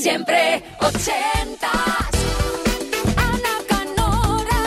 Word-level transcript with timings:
Siempre 0.00 0.62
ochentas. 0.80 1.72
Ana 3.16 3.54
Canora. 3.68 4.62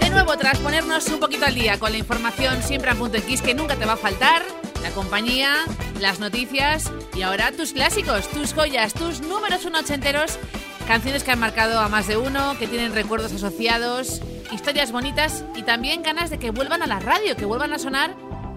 De 0.00 0.10
nuevo, 0.10 0.36
tras 0.36 0.58
ponernos 0.58 1.06
un 1.08 1.20
poquito 1.20 1.44
al 1.44 1.54
día 1.54 1.78
con 1.78 1.92
la 1.92 1.98
información 1.98 2.62
siempre 2.62 2.90
a 2.90 2.94
punto 2.94 3.18
X 3.18 3.42
que 3.42 3.54
nunca 3.54 3.76
te 3.76 3.84
va 3.84 3.94
a 3.94 3.96
faltar, 3.96 4.42
la 4.82 4.90
compañía, 4.90 5.64
las 6.00 6.20
noticias 6.20 6.90
y 7.14 7.22
ahora 7.22 7.52
tus 7.52 7.72
clásicos, 7.72 8.28
tus 8.28 8.54
joyas, 8.54 8.94
tus 8.94 9.20
números 9.20 9.64
uno 9.64 9.80
ochenteros, 9.80 10.38
canciones 10.86 11.24
que 11.24 11.32
han 11.32 11.40
marcado 11.40 11.80
a 11.80 11.88
más 11.88 12.06
de 12.06 12.16
uno, 12.16 12.56
que 12.58 12.66
tienen 12.66 12.94
recuerdos 12.94 13.32
asociados, 13.32 14.22
historias 14.52 14.92
bonitas 14.92 15.44
y 15.56 15.62
también 15.62 16.02
ganas 16.02 16.30
de 16.30 16.38
que 16.38 16.50
vuelvan 16.50 16.82
a 16.82 16.86
la 16.86 17.00
radio, 17.00 17.36
que 17.36 17.44
vuelvan 17.44 17.72
a 17.72 17.78
sonar 17.78 18.14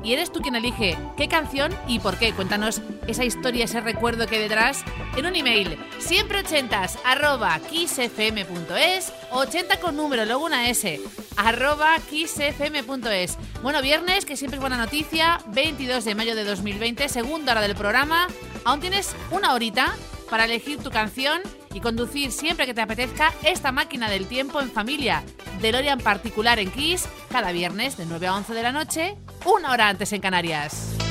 y 0.07 0.13
eres 0.13 0.31
tú 0.31 0.39
quien 0.39 0.55
elige 0.55 0.97
qué 1.17 1.27
canción 1.27 1.75
y 1.85 1.99
por 1.99 2.17
qué. 2.17 2.31
Cuéntanos 2.31 2.81
esa 3.07 3.25
historia, 3.25 3.65
ese 3.65 3.81
recuerdo 3.81 4.25
que 4.25 4.35
hay 4.35 4.41
detrás 4.43 4.85
en 5.17 5.25
un 5.25 5.35
email 5.35 5.77
siempre 5.99 6.39
ochentas 6.39 6.97
arroba 7.03 7.59
kissfm.es 7.59 9.11
80 9.31 9.79
con 9.81 9.97
número, 9.97 10.23
luego 10.23 10.45
una 10.45 10.69
S 10.69 11.01
arroba 11.35 11.97
kissfm.es 12.09 13.37
Bueno, 13.61 13.81
viernes, 13.81 14.23
que 14.23 14.37
siempre 14.37 14.55
es 14.55 14.61
buena 14.61 14.77
noticia, 14.77 15.39
22 15.47 16.05
de 16.05 16.15
mayo 16.15 16.35
de 16.35 16.45
2020, 16.45 17.09
segunda 17.09 17.51
hora 17.51 17.61
del 17.61 17.75
programa. 17.75 18.27
Aún 18.63 18.79
tienes 18.79 19.13
una 19.31 19.53
horita 19.53 19.93
para 20.29 20.45
elegir 20.45 20.79
tu 20.79 20.89
canción 20.89 21.41
y 21.73 21.81
conducir 21.81 22.31
siempre 22.31 22.65
que 22.65 22.73
te 22.73 22.81
apetezca 22.81 23.33
esta 23.43 23.73
máquina 23.73 24.09
del 24.09 24.25
tiempo 24.27 24.61
en 24.61 24.71
familia. 24.71 25.23
DeLorean 25.61 25.99
particular 25.99 26.59
en 26.59 26.71
Kiss, 26.71 27.09
cada 27.29 27.51
viernes 27.51 27.97
de 27.97 28.05
9 28.05 28.27
a 28.27 28.35
11 28.35 28.53
de 28.53 28.63
la 28.63 28.71
noche, 28.71 29.17
una 29.45 29.71
hora 29.71 29.89
antes 29.89 30.11
en 30.13 30.21
Canarias. 30.21 31.06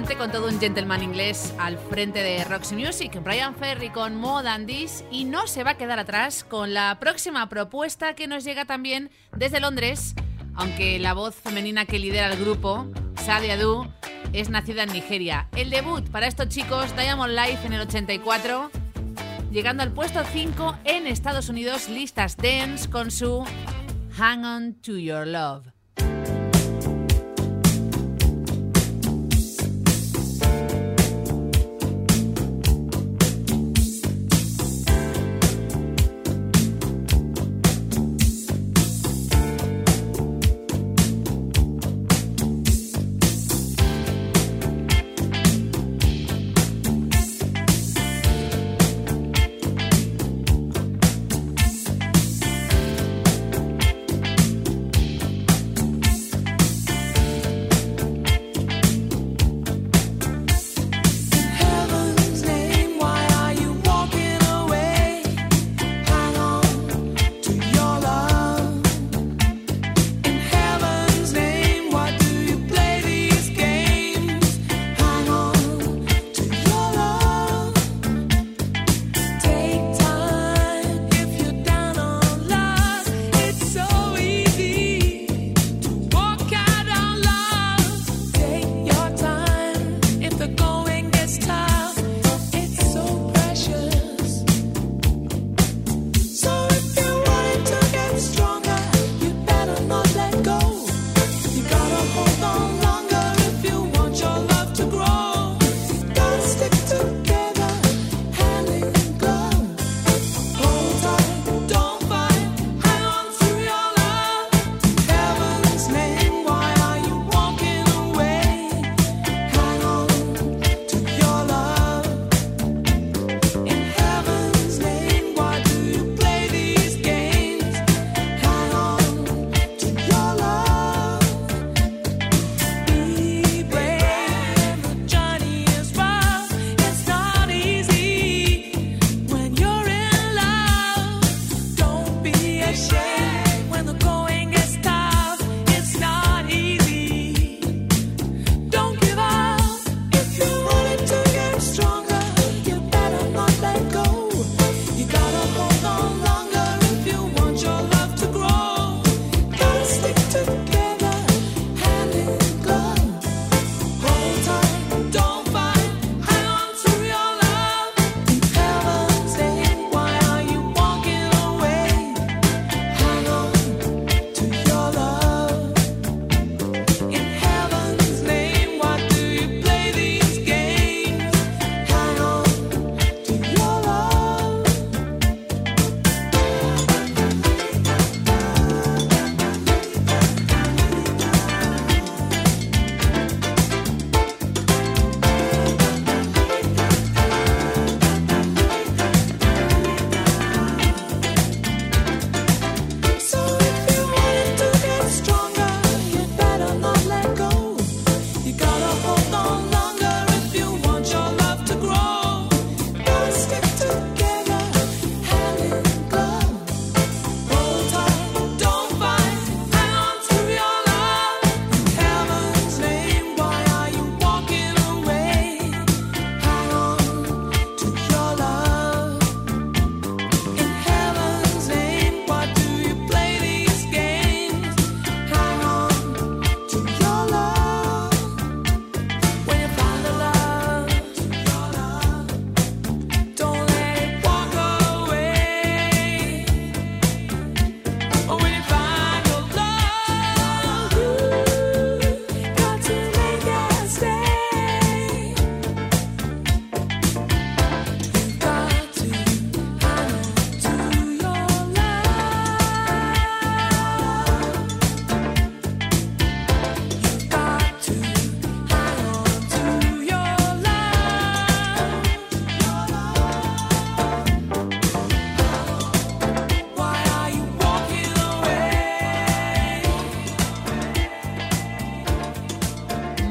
Con 0.00 0.32
todo 0.32 0.48
un 0.48 0.58
gentleman 0.58 1.02
inglés 1.02 1.52
al 1.58 1.76
frente 1.76 2.22
de 2.22 2.42
Roxy 2.44 2.74
Music, 2.74 3.22
Brian 3.22 3.54
Ferry 3.54 3.90
con 3.90 4.16
More 4.16 4.42
Than 4.42 4.66
This 4.66 5.04
y 5.10 5.24
no 5.24 5.46
se 5.46 5.62
va 5.62 5.72
a 5.72 5.76
quedar 5.76 5.98
atrás 5.98 6.42
con 6.42 6.72
la 6.72 6.98
próxima 6.98 7.48
propuesta 7.50 8.14
que 8.14 8.26
nos 8.26 8.42
llega 8.42 8.64
también 8.64 9.10
desde 9.36 9.60
Londres, 9.60 10.14
aunque 10.54 10.98
la 10.98 11.12
voz 11.12 11.34
femenina 11.34 11.84
que 11.84 11.98
lidera 11.98 12.32
el 12.32 12.40
grupo, 12.40 12.86
Sadia 13.24 13.58
Du, 13.58 13.86
es 14.32 14.48
nacida 14.48 14.84
en 14.84 14.92
Nigeria. 14.92 15.48
El 15.54 15.68
debut 15.68 16.08
para 16.08 16.26
estos 16.26 16.48
chicos, 16.48 16.96
Diamond 16.96 17.34
Life 17.34 17.66
en 17.66 17.74
el 17.74 17.82
84, 17.82 18.70
llegando 19.50 19.82
al 19.82 19.92
puesto 19.92 20.22
5 20.24 20.78
en 20.84 21.06
Estados 21.06 21.50
Unidos, 21.50 21.90
listas 21.90 22.38
dance 22.38 22.88
con 22.88 23.10
su 23.10 23.44
Hang 24.16 24.44
On 24.44 24.74
To 24.80 24.96
Your 24.96 25.26
Love. 25.26 25.79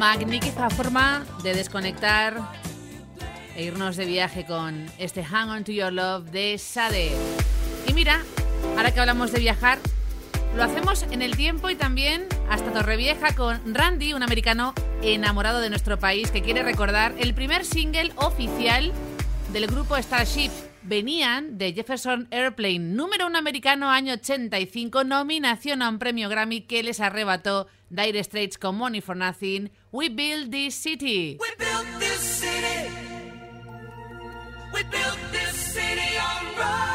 magnífica 0.10 0.72
forma 0.72 1.24
de 1.44 1.54
desconectar 1.54 2.34
e 3.56 3.62
irnos 3.62 3.96
de 3.96 4.06
viaje 4.06 4.44
con 4.44 4.88
este 4.98 5.24
Hang 5.24 5.50
On 5.50 5.64
To 5.64 5.72
Your 5.72 5.94
Love 5.94 6.32
de 6.32 6.58
Sade. 6.58 7.12
Y 7.88 7.94
mira, 7.94 8.24
ahora 8.76 8.92
que 8.92 9.02
hablamos 9.02 9.32
de 9.32 9.40
viajar, 9.40 9.78
lo 10.56 10.64
hacemos 10.64 11.04
en 11.12 11.22
el 11.22 11.38
tiempo 11.38 11.70
y 11.70 11.76
también 11.76 12.26
hasta 12.50 12.74
Torrevieja 12.74 13.36
con 13.36 13.76
Randy, 13.76 14.14
un 14.14 14.24
americano 14.24 14.74
enamorado 15.04 15.60
de 15.60 15.70
nuestro 15.70 16.00
país 16.00 16.32
que 16.32 16.42
quiere 16.42 16.64
recordar 16.64 17.14
el 17.20 17.36
primer 17.36 17.64
single 17.64 18.12
oficial 18.16 18.92
del 19.54 19.68
grupo 19.68 19.96
Starship. 19.96 20.50
Venían 20.82 21.60
de 21.60 21.72
Jefferson 21.72 22.28
Airplane, 22.32 22.80
número 22.80 23.28
uno 23.28 23.38
americano 23.38 23.92
año 23.92 24.14
85, 24.14 25.04
nominación 25.04 25.84
a 25.84 25.90
un 25.90 26.00
premio 26.00 26.30
Grammy 26.30 26.62
que 26.62 26.82
les 26.82 27.00
arrebató 27.00 27.68
Dire 27.92 28.24
Straits 28.24 28.58
con 28.58 28.76
Money 28.76 29.02
for 29.02 29.16
Nothing, 29.16 29.70
We 29.92 30.08
build 30.08 30.52
this 30.52 30.76
city. 30.76 31.40
We 31.40 31.50
built 31.58 31.88
this 31.98 32.20
city. 32.20 32.92
We 34.72 34.84
built 34.84 35.18
this 35.32 35.56
city 35.56 36.16
on 36.20 36.58
rock. 36.60 36.89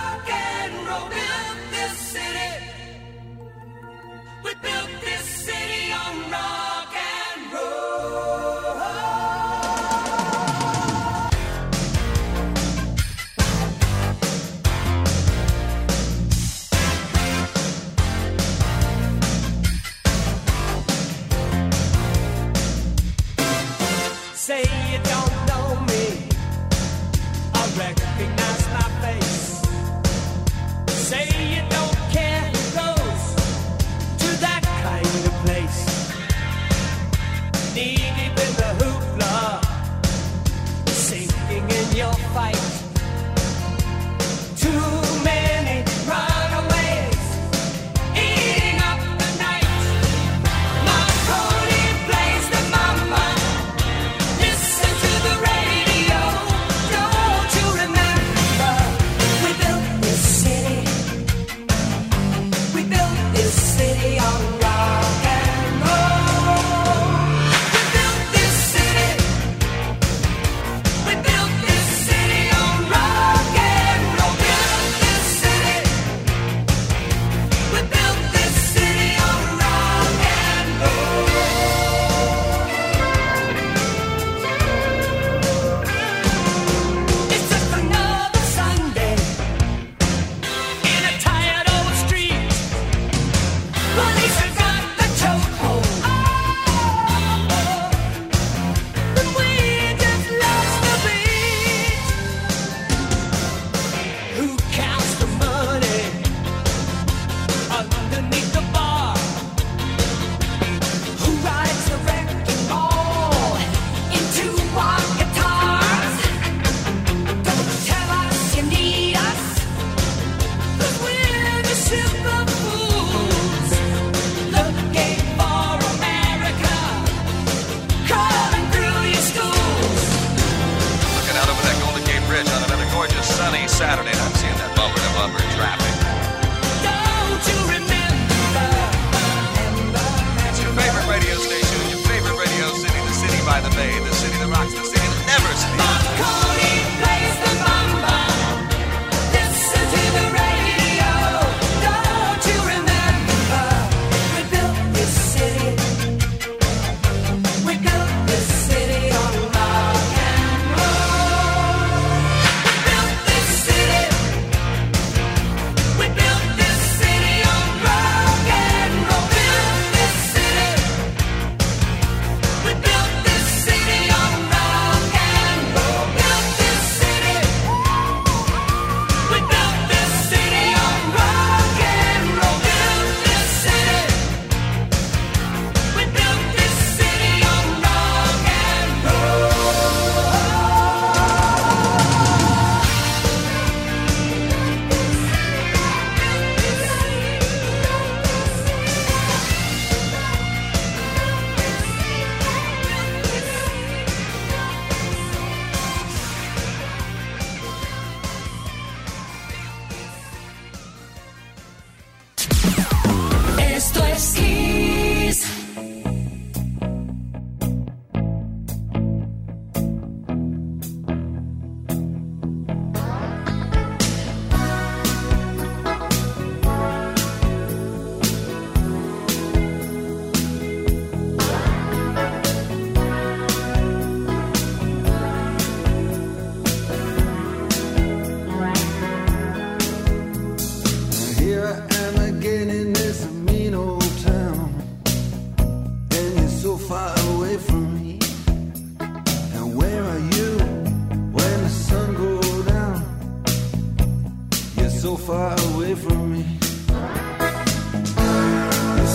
far 255.26 255.56
away 255.72 255.94
from 255.94 256.32
me. 256.32 256.44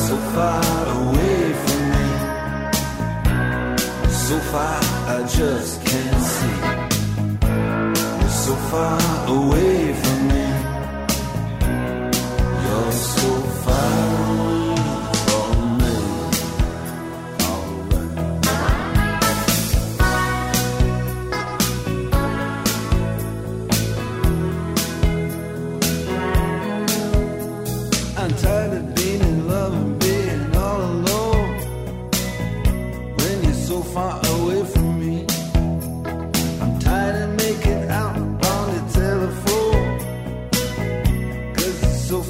So 0.08 0.16
far 0.34 0.86
away 1.02 1.54
from 1.64 1.82
me. 1.94 2.08
So 4.26 4.40
far, 4.52 4.80
I 5.16 5.20
just 5.38 5.86
can't 5.86 6.24
see. 6.34 6.60
So 8.44 8.54
far 8.72 9.00
away 9.28 9.94
from 9.94 10.28
me. 10.30 10.39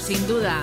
sin 0.00 0.26
duda, 0.26 0.62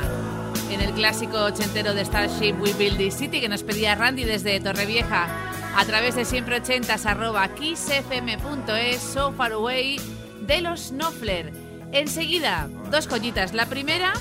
en 0.71 0.81
el 0.81 0.93
clásico 0.93 1.37
ochentero 1.43 1.93
de 1.93 2.03
Starship 2.03 2.55
We 2.59 2.73
Build 2.73 2.97
This 2.97 3.15
City 3.15 3.39
que 3.39 3.47
nos 3.47 3.63
pedía 3.63 3.95
Randy 3.95 4.23
desde 4.23 4.59
Torrevieja 4.59 5.27
a 5.75 5.85
través 5.85 6.15
de 6.15 6.25
siempre 6.25 6.57
ochentas 6.57 7.05
arroba 7.05 7.47
kissfm.es 7.53 8.99
So 8.99 9.31
Far 9.33 9.51
Away 9.51 10.01
de 10.41 10.61
los 10.61 10.91
Knopfler. 10.91 11.53
Enseguida, 11.91 12.67
dos 12.89 13.07
joyitas. 13.07 13.53
La 13.53 13.67
primera 13.67 14.13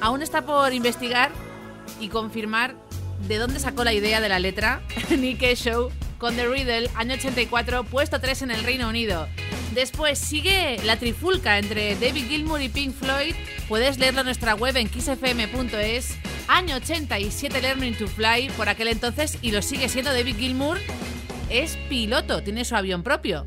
aún 0.00 0.22
está 0.22 0.42
por 0.42 0.72
investigar 0.74 1.30
y 1.98 2.08
confirmar 2.08 2.76
de 3.26 3.38
dónde 3.38 3.60
sacó 3.60 3.82
la 3.82 3.94
idea 3.94 4.20
de 4.20 4.28
la 4.28 4.38
letra 4.38 4.82
Nick 5.10 5.42
Show 5.54 5.90
con 6.18 6.36
The 6.36 6.46
Riddle, 6.46 6.90
año 6.94 7.14
84, 7.14 7.84
puesto 7.84 8.20
3 8.20 8.42
en 8.42 8.50
el 8.50 8.62
Reino 8.62 8.88
Unido. 8.88 9.26
Después 9.76 10.18
sigue 10.18 10.78
la 10.84 10.98
trifulca 10.98 11.58
entre 11.58 11.96
David 11.96 12.28
Gilmour 12.28 12.62
y 12.62 12.70
Pink 12.70 12.94
Floyd. 12.94 13.34
Puedes 13.68 13.98
leerlo 13.98 14.20
en 14.20 14.24
nuestra 14.24 14.54
web 14.54 14.74
en 14.78 14.88
kissfm.es. 14.88 16.16
Año 16.48 16.76
87 16.76 17.60
Learning 17.60 17.94
to 17.94 18.08
Fly, 18.08 18.48
por 18.56 18.70
aquel 18.70 18.88
entonces, 18.88 19.36
y 19.42 19.52
lo 19.52 19.60
sigue 19.60 19.90
siendo 19.90 20.14
David 20.14 20.36
Gilmour. 20.38 20.78
Es 21.50 21.76
piloto, 21.90 22.42
tiene 22.42 22.64
su 22.64 22.74
avión 22.74 23.02
propio. 23.02 23.46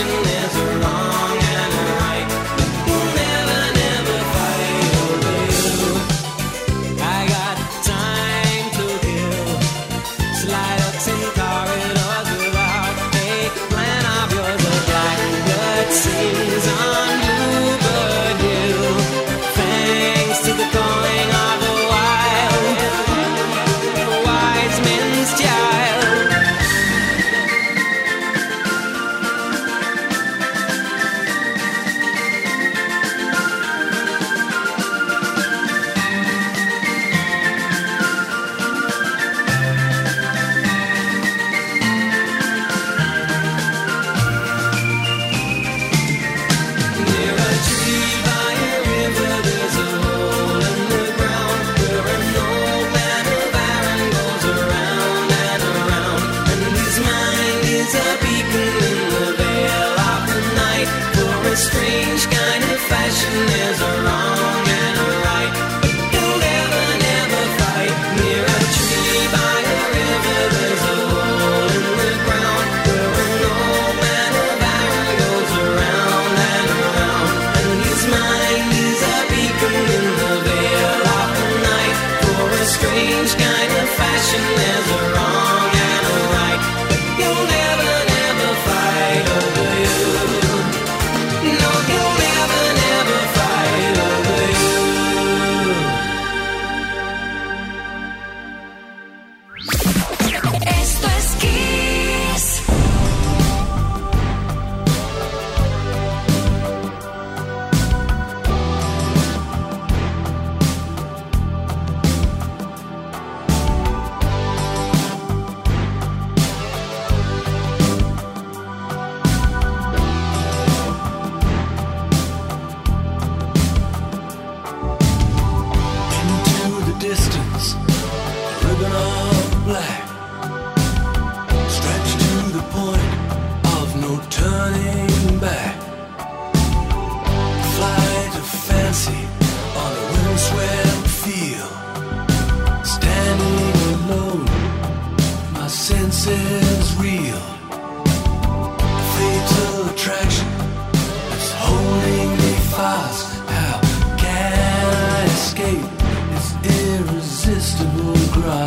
question 0.00 0.24
is 0.24 0.82
wrong. 0.82 1.29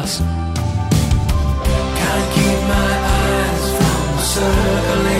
Grasp? 0.04 0.22
Can't 2.00 2.28
keep 2.36 2.60
my 2.68 2.92
eyes 3.16 3.66
from 3.78 4.20
circling 4.34 5.13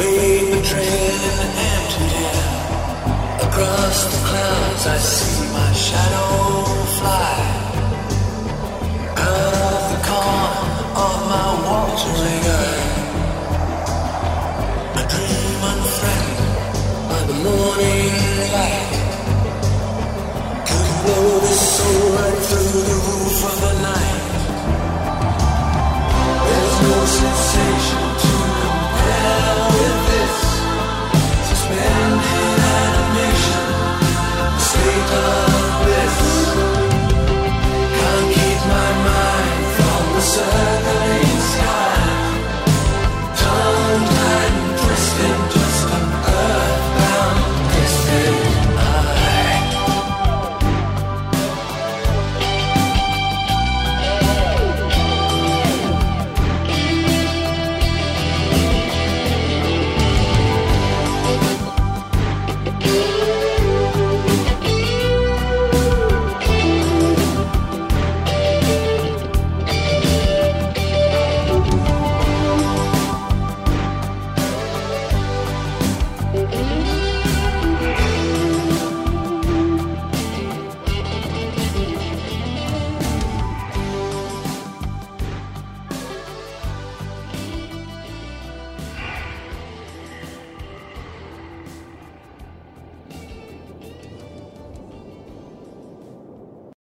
Paper 0.00 0.62
trail 0.64 1.20
in 1.28 1.36
the. 1.40 1.48
Across 3.46 3.98
the 4.12 4.20
clouds 4.28 4.84
I 4.86 4.96
see 4.96 5.44
my 5.52 5.72
shadow 5.74 6.30
fly. 6.96 7.36
Out 9.28 9.54
of 9.68 9.80
the 9.92 10.00
corner 10.08 10.84
of 11.04 11.16
my 11.32 11.48
watering 11.66 12.44
eye. 12.60 13.12
a 14.96 15.04
dream 15.12 15.60
unfriended 15.70 16.52
by 17.10 17.20
the 17.30 17.36
morning 17.44 18.12
light. 18.56 18.92
Could 20.66 20.88
blow 21.04 21.28
this 21.44 21.62
soul 21.76 22.04
right 22.16 22.40
through 22.48 22.84
the 22.88 22.98
roof 23.06 23.38
of 23.50 23.56
the 23.64 23.72
night. 23.88 24.22
There's 26.46 26.76
no 26.88 26.98
sensation. 27.04 27.99